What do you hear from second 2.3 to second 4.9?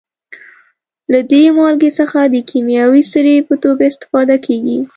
کیمیاوي سرې په توګه استفاده کیږي.